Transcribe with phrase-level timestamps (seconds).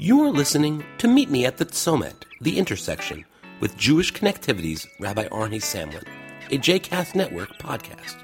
[0.00, 3.24] You are listening to Meet Me at the Tzomet, the intersection,
[3.58, 6.04] with Jewish Connectivity's Rabbi Arnie Samlin,
[6.52, 8.14] a JCast Network podcast.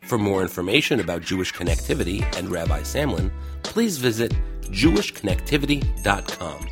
[0.00, 3.30] For more information about Jewish Connectivity and Rabbi Samlin,
[3.62, 6.68] please visit jewishconnectivity.com.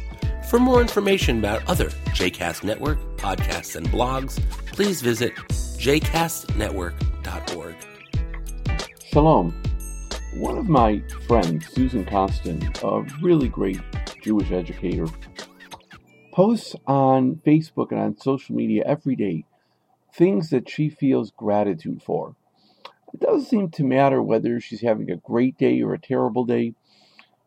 [0.50, 4.40] For more information about other JCast Network podcasts and blogs,
[4.72, 7.76] please visit jcastnetwork.org.
[9.04, 9.54] Shalom.
[10.34, 13.80] One of my friends, Susan Constant, a really great
[14.28, 15.06] Jewish educator,
[16.32, 19.46] posts on Facebook and on social media every day
[20.12, 22.36] things that she feels gratitude for.
[23.14, 26.74] It doesn't seem to matter whether she's having a great day or a terrible day.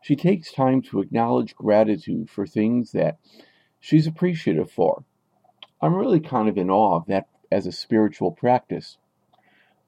[0.00, 3.16] She takes time to acknowledge gratitude for things that
[3.78, 5.04] she's appreciative for.
[5.80, 8.98] I'm really kind of in awe of that as a spiritual practice.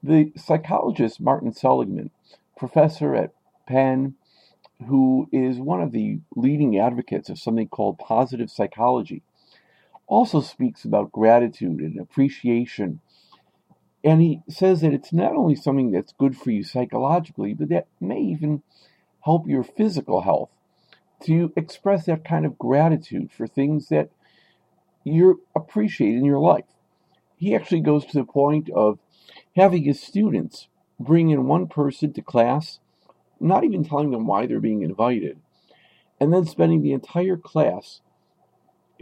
[0.01, 2.11] The psychologist Martin Seligman,
[2.55, 3.33] professor at
[3.67, 4.15] Penn,
[4.87, 9.23] who is one of the leading advocates of something called positive psychology,
[10.07, 12.99] also speaks about gratitude and appreciation.
[14.03, 17.87] And he says that it's not only something that's good for you psychologically, but that
[17.99, 18.61] may even
[19.23, 20.49] help your physical health
[21.23, 24.09] to express that kind of gratitude for things that
[25.03, 26.65] you appreciate in your life.
[27.37, 28.99] He actually goes to the point of
[29.55, 30.67] having his students
[30.99, 32.79] bring in one person to class
[33.39, 35.39] not even telling them why they're being invited,
[36.19, 38.01] and then spending the entire class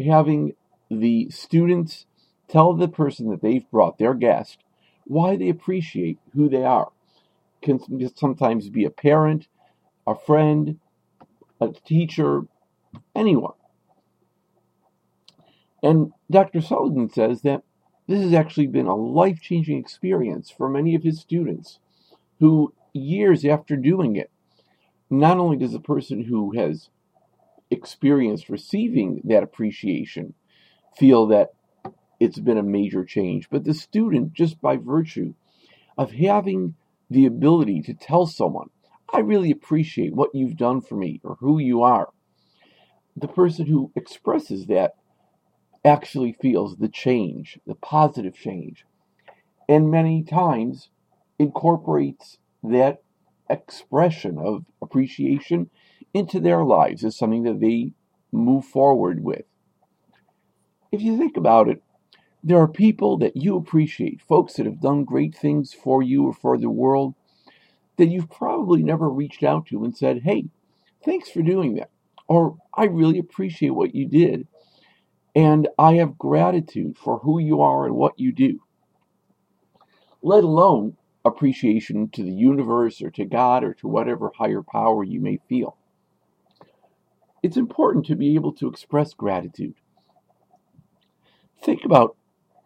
[0.03, 0.55] having
[0.89, 2.05] the students
[2.47, 4.59] tell the person that they've brought, their guest,
[5.05, 6.91] why they appreciate who they are.
[7.61, 7.79] Can
[8.15, 9.47] sometimes be a parent,
[10.05, 10.79] a friend,
[11.61, 12.41] a teacher,
[13.15, 13.53] anyone.
[15.81, 16.61] And Dr.
[16.61, 17.63] Seligman says that
[18.07, 21.79] this has actually been a life changing experience for many of his students
[22.39, 24.31] who years after doing it,
[25.09, 26.89] not only does the person who has
[27.69, 30.33] experienced receiving that appreciation
[30.97, 31.49] feel that
[32.19, 35.33] it's been a major change, but the student, just by virtue
[35.97, 36.75] of having
[37.09, 38.69] the ability to tell someone,
[39.11, 42.09] I really appreciate what you've done for me or who you are,
[43.15, 44.95] the person who expresses that
[45.85, 48.85] actually feels the change, the positive change,
[49.67, 50.89] and many times
[51.37, 53.01] incorporates that
[53.49, 55.69] expression of appreciation
[56.13, 57.91] into their lives as something that they
[58.31, 59.43] move forward with.
[60.91, 61.81] If you think about it,
[62.43, 66.33] there are people that you appreciate, folks that have done great things for you or
[66.33, 67.15] for the world,
[67.97, 70.45] that you've probably never reached out to and said, Hey,
[71.05, 71.89] thanks for doing that.
[72.27, 74.47] Or, I really appreciate what you did.
[75.35, 78.59] And I have gratitude for who you are and what you do.
[80.21, 85.19] Let alone appreciation to the universe or to God or to whatever higher power you
[85.19, 85.77] may feel.
[87.41, 89.75] It's important to be able to express gratitude.
[91.61, 92.15] Think about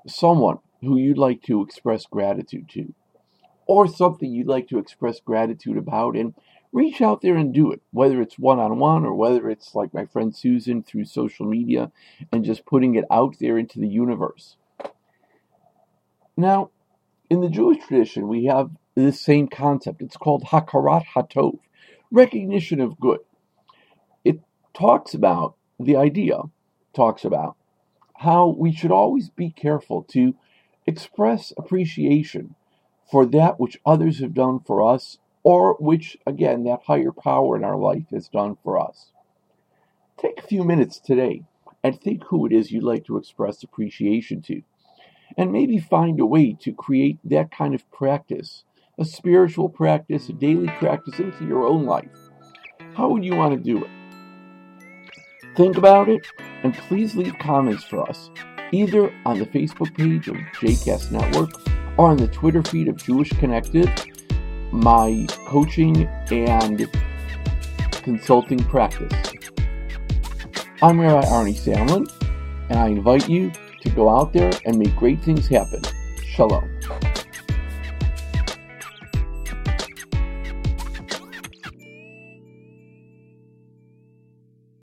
[0.07, 2.93] someone who you'd like to express gratitude to,
[3.65, 6.33] or something you'd like to express gratitude about, and
[6.71, 9.93] reach out there and do it, whether it's one on one or whether it's like
[9.93, 11.91] my friend Susan through social media
[12.31, 14.57] and just putting it out there into the universe.
[16.35, 16.69] Now,
[17.29, 20.01] in the Jewish tradition, we have this same concept.
[20.01, 21.59] It's called Hakarat Hatov,
[22.11, 23.19] recognition of good.
[24.23, 24.39] It
[24.73, 26.41] talks about the idea,
[26.95, 27.55] talks about
[28.15, 30.35] how we should always be careful to
[30.87, 32.55] express appreciation
[33.11, 37.63] for that which others have done for us, or which, again, that higher power in
[37.63, 39.11] our life has done for us.
[40.17, 41.43] Take a few minutes today
[41.83, 44.61] and think who it is you'd like to express appreciation to
[45.35, 48.63] and maybe find a way to create that kind of practice,
[48.97, 52.09] a spiritual practice, a daily practice into your own life.
[52.95, 53.91] How would you want to do it?
[55.55, 56.25] Think about it
[56.63, 58.29] and please leave comments for us,
[58.71, 61.51] either on the Facebook page of JCast Network
[61.97, 63.89] or on the Twitter feed of Jewish Connected,
[64.71, 66.89] my coaching and
[67.91, 69.13] consulting practice.
[70.81, 72.07] I'm Rabbi Arnie Samlin,
[72.69, 73.51] and I invite you
[73.89, 75.81] go out there and make great things happen.
[76.23, 76.76] Shalom.